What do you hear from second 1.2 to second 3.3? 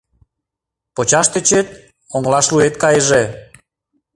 тӧчет— оҥылашлуэт кайыже!